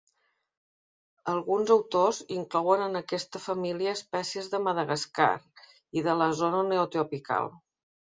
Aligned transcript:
Alguns 1.33 1.73
autors 1.73 2.21
inclouen 2.35 2.85
en 2.85 2.99
aquesta 2.99 3.41
família 3.43 3.93
espècies 3.97 4.49
de 4.55 4.61
Madagascar 4.69 5.29
i 6.01 6.03
de 6.09 6.17
la 6.23 6.31
zona 6.41 6.63
neotropical. 6.71 7.53